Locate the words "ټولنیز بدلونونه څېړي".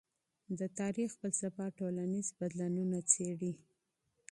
1.79-3.51